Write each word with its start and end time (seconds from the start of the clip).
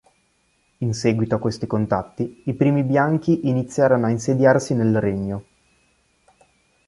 In 0.79 0.95
seguito 0.95 1.35
a 1.35 1.37
questi 1.37 1.67
contatti, 1.67 2.41
i 2.45 2.55
primi 2.55 2.81
bianchi 2.81 3.47
iniziarono 3.47 4.07
a 4.07 4.09
insediarsi 4.09 4.73
nel 4.73 4.99
regno. 4.99 5.43